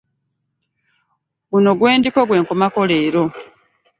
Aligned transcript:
Guno 1.51 1.71
gwe 1.77 1.91
ndiko 1.97 2.21
gwe 2.27 2.37
nkomako 2.43 2.79
leero. 2.89 3.23